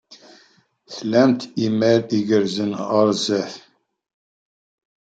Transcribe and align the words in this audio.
Tlamt 0.95 1.41
imal 1.65 2.01
igerrzen 2.19 2.71
ɣer 2.89 3.07
sdat. 3.23 3.53